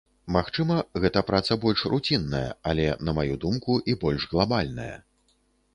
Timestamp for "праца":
1.27-1.57